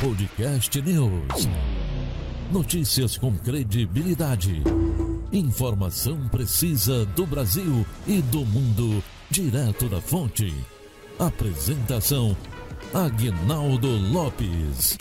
[0.00, 1.48] Podcast News.
[2.52, 4.62] Notícias com credibilidade.
[5.32, 10.52] Informação precisa do Brasil e do mundo, direto da fonte.
[11.18, 12.36] Apresentação:
[12.92, 14.98] Agnaldo Lopes.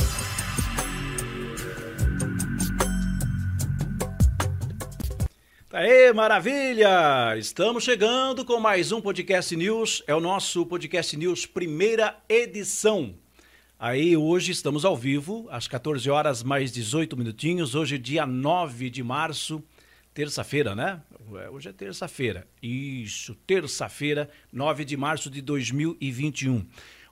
[5.74, 7.36] Aê, maravilha!
[7.38, 10.02] Estamos chegando com mais um Podcast News.
[10.08, 13.25] É o nosso Podcast News primeira edição.
[13.88, 17.76] Aí hoje estamos ao vivo, às 14 horas mais 18 minutinhos.
[17.76, 19.62] Hoje, dia 9 de março,
[20.12, 21.04] terça-feira, né?
[21.52, 22.48] Hoje é terça-feira.
[22.64, 26.66] Isso, terça-feira, 9 de março de 2021.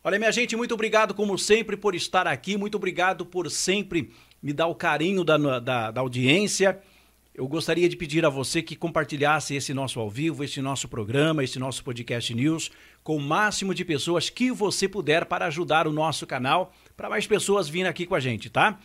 [0.03, 2.57] Olha, minha gente, muito obrigado, como sempre, por estar aqui.
[2.57, 4.11] Muito obrigado por sempre
[4.41, 6.81] me dar o carinho da, da, da audiência
[7.35, 11.43] eu gostaria de pedir a você que compartilhasse esse nosso ao vivo, esse nosso programa,
[11.43, 12.69] esse nosso podcast news
[13.03, 17.25] com o máximo de pessoas que você puder para ajudar o nosso canal, para mais
[17.25, 18.79] pessoas virem aqui com a gente, tá?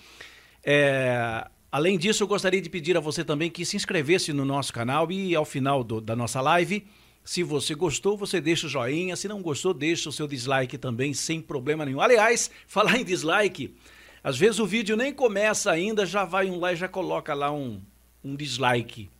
[0.64, 4.72] É, além disso, eu gostaria de pedir a você também que se inscrevesse no nosso
[4.72, 6.86] canal e ao final do, da nossa live,
[7.22, 11.12] se você gostou, você deixa o joinha, se não gostou, deixa o seu dislike também,
[11.12, 12.00] sem problema nenhum.
[12.00, 13.76] Aliás, falar em dislike,
[14.24, 17.52] às vezes o vídeo nem começa ainda, já vai um lá e já coloca lá
[17.52, 17.82] um
[18.28, 19.10] um dislike.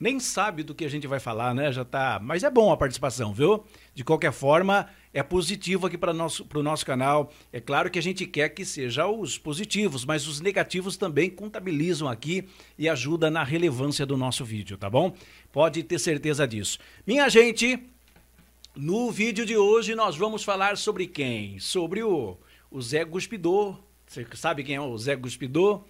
[0.00, 1.72] Nem sabe do que a gente vai falar, né?
[1.72, 2.20] Já tá.
[2.22, 3.64] Mas é bom a participação, viu?
[3.92, 7.32] De qualquer forma, é positivo aqui para o nosso, nosso canal.
[7.52, 12.08] É claro que a gente quer que seja os positivos, mas os negativos também contabilizam
[12.08, 12.46] aqui
[12.78, 15.12] e ajudam na relevância do nosso vídeo, tá bom?
[15.50, 16.78] Pode ter certeza disso.
[17.04, 17.82] Minha gente,
[18.76, 21.58] no vídeo de hoje nós vamos falar sobre quem?
[21.58, 22.38] Sobre o,
[22.70, 23.76] o Zé Guspidor.
[24.06, 25.82] Você sabe quem é o Zé Guspidor?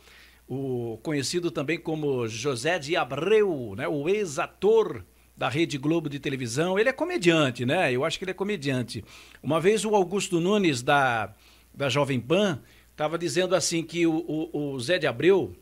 [0.49, 5.05] O conhecido também como José de Abreu, né, o ex-ator
[5.37, 6.79] da Rede Globo de televisão.
[6.79, 7.93] Ele é comediante, né?
[7.93, 9.05] Eu acho que ele é comediante.
[9.41, 11.33] Uma vez o Augusto Nunes, da,
[11.73, 15.55] da Jovem Pan, estava dizendo assim que o, o, o, Zé de Abreu,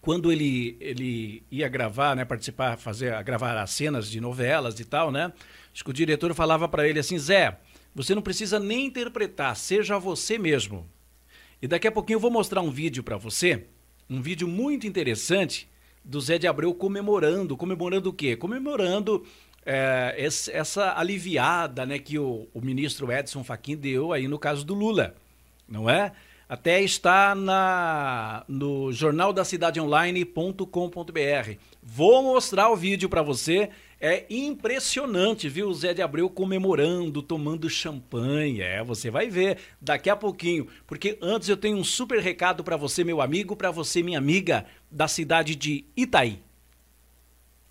[0.00, 5.12] quando ele, ele ia gravar, né, participar, fazer, gravar as cenas de novelas e tal,
[5.12, 5.30] né?
[5.74, 7.58] Acho que o diretor falava para ele assim, Zé,
[7.94, 10.88] você não precisa nem interpretar, seja você mesmo.
[11.60, 13.66] E daqui a pouquinho eu vou mostrar um vídeo para você
[14.10, 15.68] um vídeo muito interessante
[16.04, 17.56] do Zé de Abreu comemorando.
[17.56, 18.34] Comemorando o quê?
[18.34, 19.24] Comemorando
[19.64, 20.14] é,
[20.52, 25.14] essa aliviada né, que o, o, ministro Edson Fachin deu aí no caso do Lula,
[25.68, 26.12] não é?
[26.48, 29.78] Até está na, no jornal da cidade.
[31.80, 33.70] Vou mostrar o vídeo para você
[34.00, 35.68] é impressionante, viu?
[35.68, 38.62] O Zé de Abreu comemorando, tomando champanhe.
[38.62, 40.66] É, você vai ver daqui a pouquinho.
[40.86, 44.64] Porque antes eu tenho um super recado para você, meu amigo, para você, minha amiga,
[44.90, 46.40] da cidade de Itaí.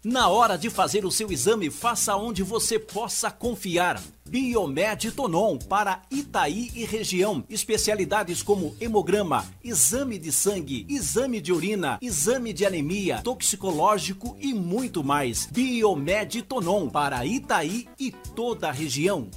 [0.03, 4.01] Na hora de fazer o seu exame, faça onde você possa confiar.
[4.25, 7.43] Biomed Tonon para Itaí e região.
[7.49, 15.03] Especialidades como hemograma, exame de sangue, exame de urina, exame de anemia, toxicológico e muito
[15.03, 15.47] mais.
[15.51, 19.29] Biomed Tonon para Itaí e toda a região.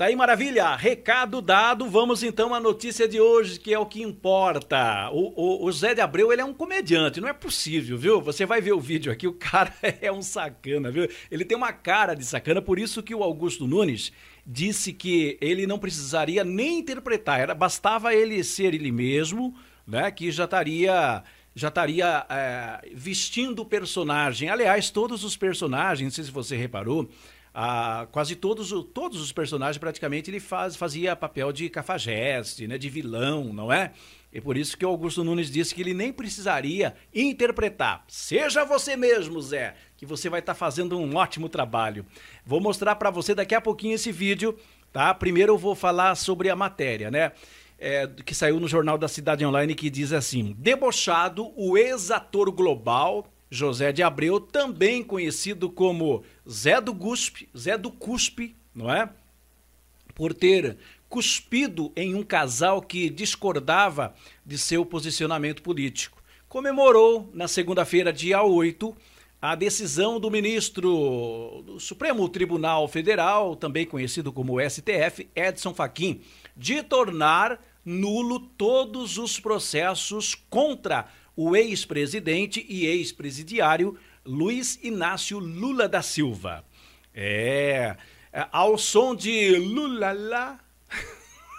[0.00, 0.74] Tá aí, maravilha!
[0.76, 5.10] Recado dado, vamos então à notícia de hoje, que é o que importa.
[5.12, 8.18] O, o, o, Zé de Abreu, ele é um comediante, não é possível, viu?
[8.22, 11.06] Você vai ver o vídeo aqui, o cara é um sacana, viu?
[11.30, 14.10] Ele tem uma cara de sacana, por isso que o Augusto Nunes
[14.46, 19.54] disse que ele não precisaria nem interpretar, era, bastava ele ser ele mesmo,
[19.86, 20.10] né?
[20.10, 21.22] Que já estaria
[21.54, 24.48] já estaria é, vestindo o personagem.
[24.48, 27.10] Aliás, todos os personagens, não sei se você reparou,
[28.12, 33.52] quase todos, todos os personagens praticamente ele faz, fazia papel de cafajeste, né, de vilão,
[33.52, 33.92] não é?
[34.32, 38.04] E por isso que o Augusto Nunes disse que ele nem precisaria interpretar.
[38.06, 42.06] Seja você mesmo, Zé, que você vai estar tá fazendo um ótimo trabalho.
[42.46, 44.56] Vou mostrar para você daqui a pouquinho esse vídeo,
[44.92, 45.12] tá?
[45.12, 47.32] Primeiro eu vou falar sobre a matéria, né?
[47.82, 53.26] É, que saiu no Jornal da Cidade Online que diz assim: Debochado, o ex-ator global
[53.50, 59.10] José de Abreu, também conhecido como Zé do Guspe, Zé do Cuspe, não é?
[60.14, 60.78] Por ter
[61.08, 64.14] cuspido em um casal que discordava
[64.46, 66.22] de seu posicionamento político.
[66.48, 68.96] Comemorou na segunda-feira, dia 8,
[69.42, 76.20] a decisão do ministro do Supremo Tribunal Federal, também conhecido como STF, Edson Fachin,
[76.56, 81.08] de tornar nulo todos os processos contra
[81.42, 83.96] o ex-presidente e ex-presidiário
[84.26, 86.62] Luiz Inácio Lula da Silva.
[87.14, 87.96] É,
[88.30, 90.60] é ao som de Lula lá.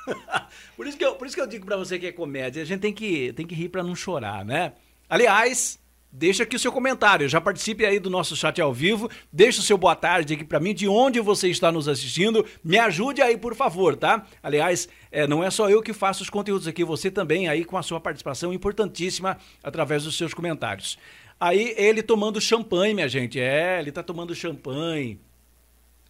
[0.77, 2.65] por, isso que eu, por isso que eu digo para você que é comédia, a
[2.65, 4.73] gente tem que, tem que rir para não chorar, né?
[5.09, 5.79] Aliás,
[6.11, 7.29] deixa aqui o seu comentário.
[7.29, 9.09] Já participe aí do nosso chat ao vivo.
[9.31, 12.45] Deixa o seu boa tarde aqui para mim, de onde você está nos assistindo.
[12.63, 14.25] Me ajude aí, por favor, tá?
[14.43, 17.77] Aliás, é, não é só eu que faço os conteúdos aqui, você também aí com
[17.77, 20.97] a sua participação importantíssima através dos seus comentários.
[21.39, 23.39] Aí ele tomando champanhe, minha gente.
[23.39, 25.19] É, ele tá tomando champanhe.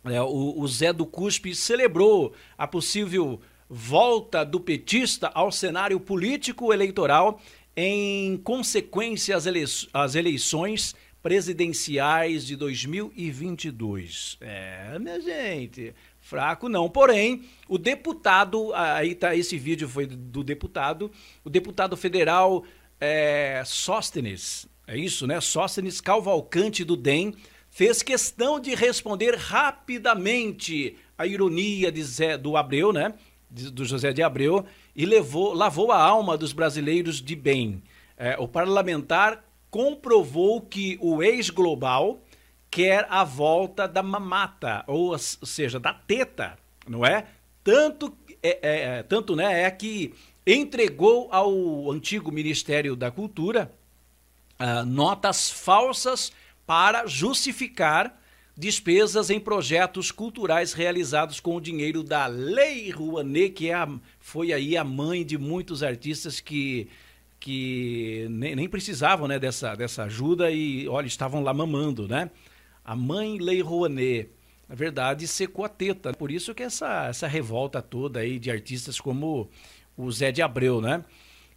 [0.03, 3.39] É, o, o Zé do Cuspe celebrou a possível
[3.69, 7.39] volta do petista ao cenário político eleitoral
[7.75, 9.63] em consequência às, ele
[9.93, 14.37] às eleições presidenciais de 2022.
[14.41, 16.89] É, minha gente, fraco não.
[16.89, 21.11] Porém, o deputado, aí tá, esse vídeo foi do deputado,
[21.43, 22.63] o deputado federal
[22.99, 25.39] é, Sóstenes, é isso, né?
[25.39, 27.33] Sóstenes Calvalcante do DEM,
[27.69, 33.13] fez questão de responder rapidamente a ironia de Zé, do Abreu, né?
[33.51, 34.65] Do José de Abreu,
[34.95, 37.83] e levou, lavou a alma dos brasileiros de bem.
[38.17, 42.21] É, o parlamentar comprovou que o ex-global
[42.69, 46.57] quer a volta da mamata, ou, ou seja, da teta,
[46.87, 47.25] não é?
[47.63, 50.13] Tanto, é, é, é, tanto né, é que
[50.47, 53.71] entregou ao antigo Ministério da Cultura
[54.59, 56.31] uh, notas falsas
[56.65, 58.20] para justificar
[58.55, 63.87] despesas em projetos culturais realizados com o dinheiro da Lei Rouanet, que é a,
[64.19, 66.87] foi aí a mãe de muitos artistas que,
[67.39, 72.29] que nem, nem, precisavam né, dessa, dessa ajuda e, olha, estavam lá mamando, né?
[72.83, 74.29] A mãe Lei Rouanet,
[74.67, 76.13] na verdade, secou a teta.
[76.13, 79.49] Por isso que essa, essa revolta toda aí de artistas como
[79.95, 81.03] o Zé de Abreu, né?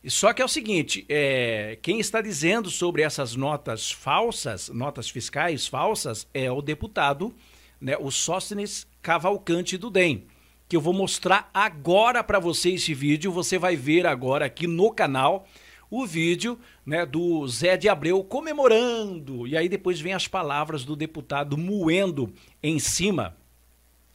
[0.07, 5.67] Só que é o seguinte, é, quem está dizendo sobre essas notas falsas, notas fiscais
[5.67, 7.35] falsas, é o deputado,
[7.81, 10.27] né, o Sóstenes Cavalcante do DEM,
[10.69, 13.33] que eu vou mostrar agora para você esse vídeo.
[13.33, 15.47] Você vai ver agora aqui no canal
[15.91, 19.47] o vídeo né, do Zé de Abreu comemorando.
[19.47, 23.37] E aí depois vem as palavras do deputado moendo em cima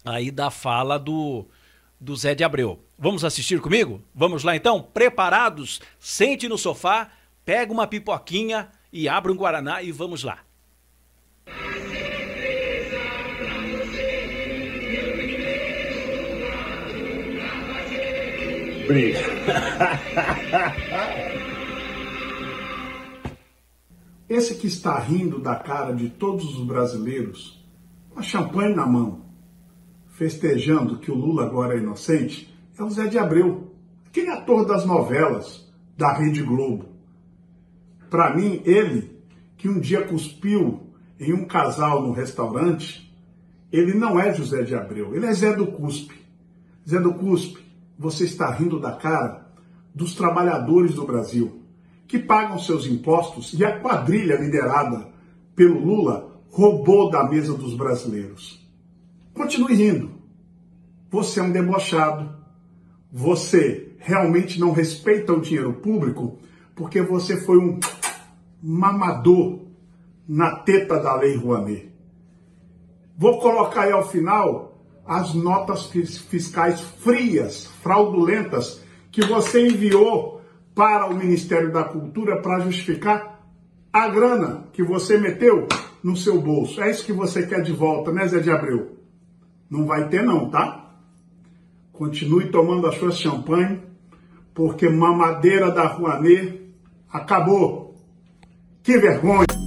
[0.03, 1.47] aí da fala do,
[2.00, 2.83] do Zé de Abreu.
[3.01, 4.01] Vamos assistir comigo?
[4.13, 4.81] Vamos lá então?
[4.81, 5.79] Preparados?
[5.97, 7.09] Sente no sofá,
[7.45, 10.39] pega uma pipoquinha e abra um guaraná e vamos lá.
[24.27, 27.65] Esse que está rindo da cara de todos os brasileiros,
[28.09, 29.23] com a champanhe na mão,
[30.09, 33.73] festejando que o Lula agora é inocente, é o Zé de Abreu,
[34.07, 36.85] aquele ator das novelas da Rede Globo.
[38.09, 39.19] Para mim, ele,
[39.57, 40.87] que um dia cuspiu
[41.19, 43.13] em um casal no restaurante,
[43.71, 46.15] ele não é José de Abreu, ele é Zé do Cuspe.
[46.87, 47.61] Zé do Cuspe,
[47.97, 49.51] você está rindo da cara
[49.93, 51.61] dos trabalhadores do Brasil,
[52.07, 55.09] que pagam seus impostos e a quadrilha liderada
[55.53, 58.65] pelo Lula roubou da mesa dos brasileiros.
[59.33, 60.11] Continue rindo.
[61.11, 62.38] Você é um debochado.
[63.11, 66.38] Você realmente não respeita o dinheiro público
[66.75, 67.79] porque você foi um
[68.61, 69.59] mamador
[70.27, 71.89] na teta da Lei Rouanet.
[73.17, 74.69] Vou colocar aí ao final
[75.06, 80.41] as notas fiscais frias, fraudulentas, que você enviou
[80.75, 83.44] para o Ministério da Cultura para justificar
[83.91, 85.67] a grana que você meteu
[86.03, 86.79] no seu bolso.
[86.81, 88.97] É isso que você quer de volta, né, Zé de Abreu?
[89.69, 90.88] Não vai ter não, tá?
[91.99, 93.81] Continue tomando a sua champanhe,
[94.53, 96.61] porque mamadeira da Rouanet
[97.11, 97.94] acabou.
[98.81, 99.58] Que vergonha!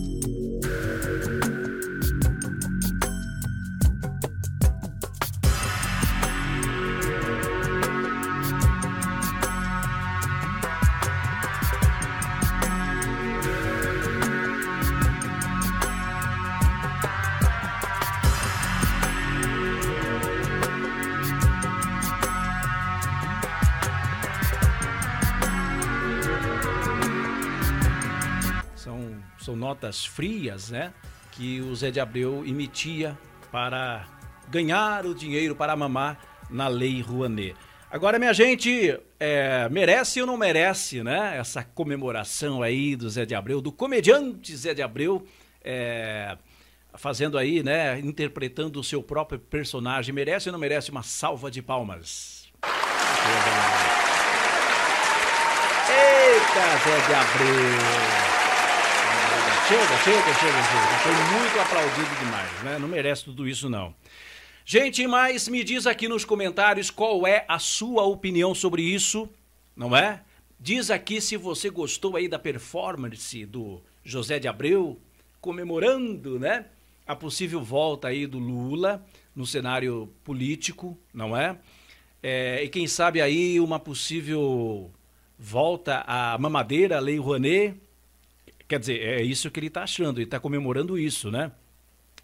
[29.62, 30.92] Notas frias, né?
[31.31, 33.16] Que o Zé de Abreu emitia
[33.52, 34.04] para
[34.49, 36.19] ganhar o dinheiro para mamar
[36.50, 37.54] na Lei Rouanet.
[37.88, 41.37] Agora, minha gente, é, merece ou não merece, né?
[41.38, 45.25] Essa comemoração aí do Zé de Abreu, do comediante Zé de Abreu,
[45.62, 46.37] é,
[46.95, 48.00] fazendo aí, né?
[48.00, 50.12] Interpretando o seu próprio personagem.
[50.12, 52.50] Merece ou não merece uma salva de palmas?
[55.88, 58.41] Eita, Zé de Abreu!
[59.69, 60.99] Chega, chega, chega, chega.
[61.02, 62.78] Foi muito aplaudido demais, né?
[62.81, 63.95] Não merece tudo isso, não.
[64.64, 69.28] Gente, mas me diz aqui nos comentários qual é a sua opinião sobre isso,
[69.76, 70.23] não é?
[70.59, 75.00] Diz aqui se você gostou aí da performance do José de Abreu,
[75.40, 76.66] comemorando, né?
[77.07, 79.04] A possível volta aí do Lula
[79.35, 81.57] no cenário político, não é?
[82.21, 84.90] é e quem sabe aí uma possível
[85.38, 87.76] volta à mamadeira, Lei Rouanet.
[88.72, 91.52] Quer dizer, é isso que ele está achando, ele está comemorando isso, né?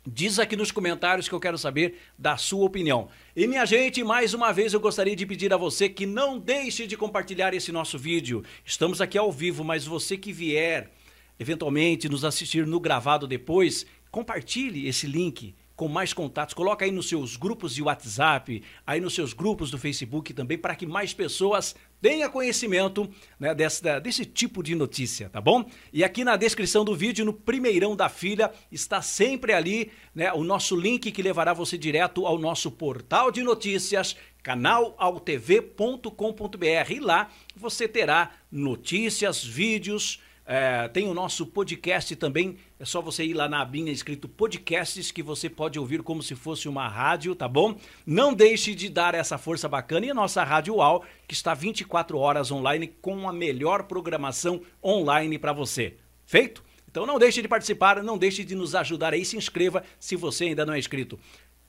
[0.06, 3.10] Diz aqui nos comentários que eu quero saber da sua opinião.
[3.36, 6.86] E minha gente, mais uma vez eu gostaria de pedir a você que não deixe
[6.86, 8.42] de compartilhar esse nosso vídeo.
[8.64, 10.90] Estamos aqui ao vivo, mas você que vier
[11.38, 16.54] eventualmente nos assistir no gravado depois, compartilhe esse link com mais contatos.
[16.54, 20.74] Coloca aí nos seus grupos de WhatsApp, aí nos seus grupos do Facebook também, para
[20.74, 23.08] que mais pessoas tenham conhecimento
[23.38, 25.64] né, desse, tipo de notícia, tá bom?
[25.92, 30.42] E aqui na descrição do vídeo, no primeirão da filha, está sempre ali né, o
[30.42, 36.90] nosso link que levará você direto ao nosso portal de notícias, canaltv.com.br.
[36.90, 42.56] E lá você terá notícias, vídeos, é, tem o nosso podcast também.
[42.80, 46.34] É só você ir lá na abinha escrito podcasts que você pode ouvir como se
[46.34, 47.76] fosse uma rádio, tá bom?
[48.06, 52.16] Não deixe de dar essa força bacana e a nossa Rádio UAU, que está 24
[52.16, 55.96] horas online com a melhor programação online para você.
[56.24, 56.64] Feito?
[56.90, 60.44] Então não deixe de participar, não deixe de nos ajudar aí, se inscreva se você
[60.44, 61.20] ainda não é inscrito.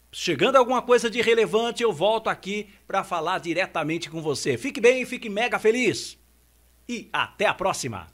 [0.09, 4.57] Chegando alguma coisa de relevante, eu volto aqui para falar diretamente com você.
[4.57, 6.17] Fique bem, fique mega feliz.
[6.87, 8.07] E até a próxima.